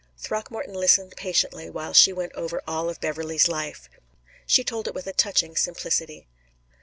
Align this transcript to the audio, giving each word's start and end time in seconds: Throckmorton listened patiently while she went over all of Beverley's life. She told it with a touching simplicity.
Throckmorton 0.17 0.73
listened 0.73 1.13
patiently 1.15 1.69
while 1.69 1.93
she 1.93 2.11
went 2.11 2.33
over 2.33 2.63
all 2.65 2.89
of 2.89 2.99
Beverley's 2.99 3.47
life. 3.47 3.87
She 4.47 4.63
told 4.63 4.87
it 4.87 4.95
with 4.95 5.05
a 5.05 5.13
touching 5.13 5.55
simplicity. 5.55 6.25